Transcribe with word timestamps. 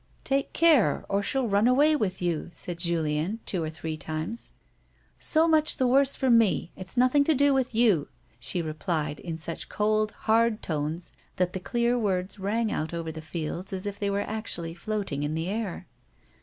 "Take 0.23 0.51
care, 0.51 1.05
or 1.09 1.21
she'll 1.21 1.47
run 1.47 1.67
away 1.67 1.95
with 1.95 2.23
you," 2.23 2.49
said 2.51 2.79
Julieu 2.79 3.37
two 3.45 3.61
or 3.63 3.69
three 3.69 3.95
times. 3.97 4.51
"So 5.19 5.47
much 5.47 5.77
the 5.77 5.85
worse 5.85 6.15
for 6.15 6.31
me; 6.31 6.71
it's 6.75 6.97
nothing 6.97 7.23
to 7.25 7.35
do 7.35 7.53
with 7.53 7.75
you," 7.75 8.07
she 8.39 8.63
replied, 8.63 9.19
in 9.19 9.37
such 9.37 9.69
cold, 9.69 10.09
hard 10.25 10.63
tones 10.63 11.11
that 11.35 11.53
the 11.53 11.59
clear 11.59 11.99
words 11.99 12.39
rang 12.39 12.71
out 12.71 12.95
over 12.95 13.11
the 13.11 13.21
fields 13.21 13.71
as 13.71 13.85
if 13.85 13.99
they 13.99 14.09
were 14.09 14.21
actually 14.21 14.73
float 14.73 15.11
ing 15.11 15.21
in 15.21 15.35
the 15.35 15.47
air. 15.47 15.85